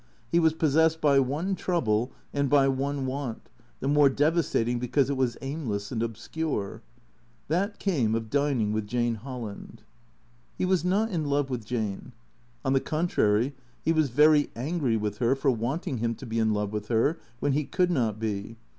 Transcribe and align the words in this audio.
He 0.31 0.39
was 0.39 0.53
possessed 0.53 0.99
by 0.99 1.19
one 1.19 1.53
trouble 1.53 2.11
and 2.33 2.49
by 2.49 2.67
one 2.67 3.05
want, 3.05 3.47
the 3.81 3.87
more 3.87 4.09
devastating 4.09 4.79
because 4.79 5.11
it 5.11 5.15
was 5.15 5.37
aimless 5.43 5.91
and 5.91 6.01
obscure. 6.01 6.81
That 7.49 7.77
came 7.77 8.15
of 8.15 8.31
dining 8.31 8.73
with 8.73 8.87
Jane 8.87 9.13
Holland. 9.13 9.83
He 10.57 10.65
was 10.65 10.83
not 10.83 11.11
in 11.11 11.25
love 11.25 11.51
with 11.51 11.65
Jane. 11.65 12.13
On 12.65 12.73
the 12.73 12.79
contrary, 12.81 13.53
he 13.85 13.93
was 13.93 14.09
very 14.09 14.49
angry 14.55 14.97
with 14.97 15.19
her 15.19 15.35
for 15.35 15.51
wanting 15.51 15.99
him 15.99 16.15
to 16.15 16.25
be 16.25 16.39
in 16.39 16.51
love 16.51 16.73
with 16.73 16.87
her 16.87 17.19
when 17.39 17.51
he 17.51 17.65
could 17.65 17.91
not 17.91 18.17
be. 18.19 18.57